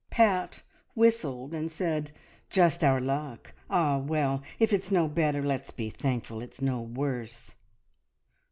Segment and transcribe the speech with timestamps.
[0.09, 0.63] Pat
[0.95, 2.09] whistled, and said,
[2.49, 3.53] "Just our luck!
[3.69, 7.53] Ah, well, if it's no better, let's be thankful it's no worse!"